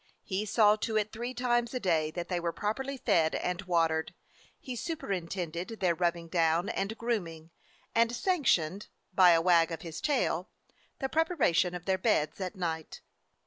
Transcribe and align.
He 0.23 0.47
saw 0.47 0.77
to 0.77 0.97
it 0.97 1.11
three 1.11 1.35
times 1.35 1.75
a 1.75 1.79
day 1.79 2.09
that 2.09 2.27
they 2.27 2.39
were 2.39 2.51
properly 2.51 2.97
fed 2.97 3.35
and 3.35 3.61
watered, 3.61 4.15
he 4.59 4.75
super 4.75 5.11
intended 5.11 5.79
their 5.79 5.93
rubbing 5.93 6.27
down 6.27 6.69
and 6.69 6.97
grooming, 6.97 7.51
and 7.93 8.11
sanctioned, 8.11 8.87
by 9.13 9.29
a 9.29 9.41
wag 9.43 9.71
of 9.71 9.83
his 9.83 10.01
tail, 10.01 10.49
the 10.97 11.07
prep 11.07 11.29
aration 11.29 11.75
of 11.75 11.85
their 11.85 11.99
beds 11.99 12.41
at 12.41 12.55
night. 12.55 13.01